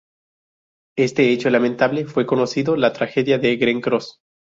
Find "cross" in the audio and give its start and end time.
3.81-4.19